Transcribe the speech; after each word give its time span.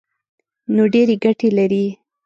نو 0.75 0.83
ډېرې 0.93 1.15
ګټې 1.23 1.49
لري. 1.57 1.85